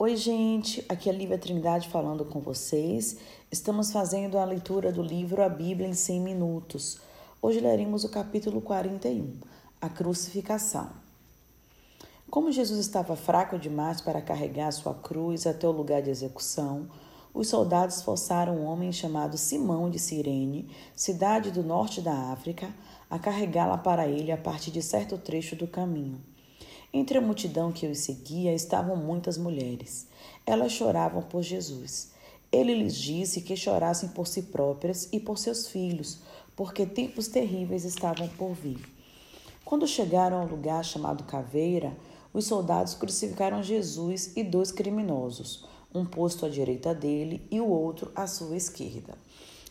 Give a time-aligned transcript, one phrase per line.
[0.00, 3.16] Oi, gente, aqui é a Lívia Trindade falando com vocês.
[3.50, 7.00] Estamos fazendo a leitura do livro A Bíblia em 100 Minutos.
[7.42, 9.40] Hoje leremos o capítulo 41,
[9.80, 10.88] A Crucificação.
[12.30, 16.88] Como Jesus estava fraco demais para carregar sua cruz até o lugar de execução,
[17.34, 22.72] os soldados forçaram um homem chamado Simão de Cirene, cidade do norte da África,
[23.10, 26.22] a carregá-la para ele a partir de certo trecho do caminho.
[26.92, 30.06] Entre a multidão que os seguia estavam muitas mulheres.
[30.46, 32.12] Elas choravam por Jesus.
[32.50, 36.18] Ele lhes disse que chorassem por si próprias e por seus filhos,
[36.56, 38.80] porque tempos terríveis estavam por vir.
[39.64, 41.94] Quando chegaram ao lugar chamado Caveira,
[42.32, 48.10] os soldados crucificaram Jesus e dois criminosos, um posto à direita dele e o outro
[48.14, 49.14] à sua esquerda.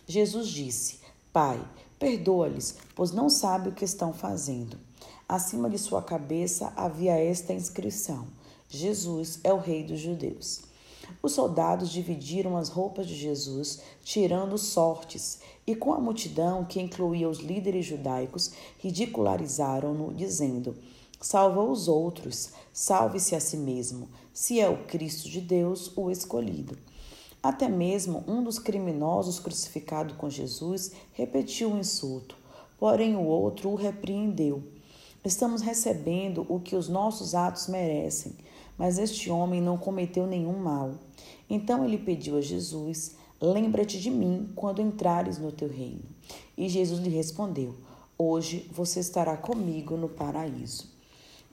[0.08, 1.00] Jesus disse:
[1.34, 1.60] Pai,
[1.98, 4.87] perdoa-lhes, pois não sabem o que estão fazendo.
[5.30, 8.28] Acima de sua cabeça havia esta inscrição:
[8.70, 10.62] Jesus é o Rei dos Judeus.
[11.22, 17.28] Os soldados dividiram as roupas de Jesus, tirando sortes, e com a multidão, que incluía
[17.28, 20.78] os líderes judaicos, ridicularizaram-no, dizendo:
[21.20, 26.78] Salva os outros, salve-se a si mesmo, se é o Cristo de Deus, o escolhido.
[27.44, 32.38] Até mesmo um dos criminosos crucificado com Jesus repetiu o insulto,
[32.80, 34.77] porém o outro o repreendeu.
[35.24, 38.34] Estamos recebendo o que os nossos atos merecem,
[38.78, 40.94] mas este homem não cometeu nenhum mal.
[41.50, 46.04] Então ele pediu a Jesus: Lembra-te de mim quando entrares no teu reino.
[46.58, 47.76] E Jesus lhe respondeu:
[48.18, 50.90] Hoje você estará comigo no paraíso.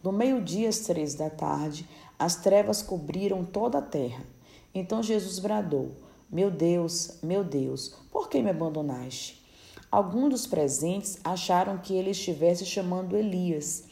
[0.02, 4.24] No meio-dia, às três da tarde, as trevas cobriram toda a terra.
[4.74, 5.92] Então Jesus bradou:
[6.30, 9.43] Meu Deus, meu Deus, por que me abandonaste?
[9.94, 13.84] Alguns dos presentes acharam que ele estivesse chamando Elias.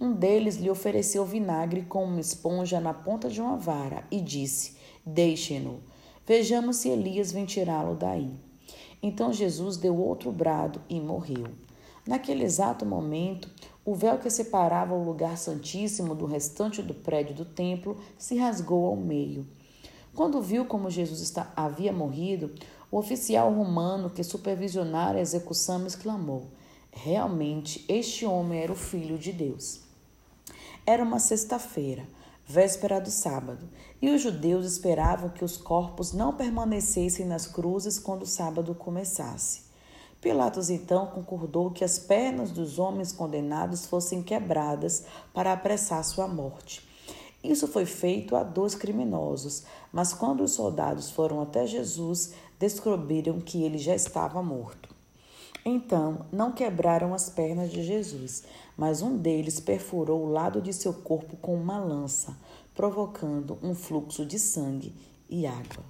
[0.00, 4.76] Um deles lhe ofereceu vinagre com uma esponja na ponta de uma vara e disse:
[5.06, 5.78] Deixe-no.
[6.26, 8.32] Vejamos se Elias vem tirá-lo daí.
[9.00, 11.46] Então Jesus deu outro brado e morreu.
[12.04, 13.48] Naquele exato momento,
[13.84, 18.86] o véu que separava o lugar santíssimo do restante do prédio do templo se rasgou
[18.86, 19.46] ao meio.
[20.14, 22.52] Quando viu como Jesus havia morrido,
[22.94, 26.46] o oficial romano que supervisionara a execução exclamou:
[26.92, 29.80] Realmente, este homem era o filho de Deus.
[30.86, 32.06] Era uma sexta-feira,
[32.46, 33.68] véspera do sábado,
[34.00, 39.62] e os judeus esperavam que os corpos não permanecessem nas cruzes quando o sábado começasse.
[40.20, 46.93] Pilatos então concordou que as pernas dos homens condenados fossem quebradas para apressar sua morte.
[47.44, 53.62] Isso foi feito a dois criminosos, mas quando os soldados foram até Jesus, descobriram que
[53.62, 54.88] ele já estava morto.
[55.62, 58.44] Então, não quebraram as pernas de Jesus,
[58.78, 62.34] mas um deles perfurou o lado de seu corpo com uma lança,
[62.74, 64.94] provocando um fluxo de sangue
[65.28, 65.84] e água.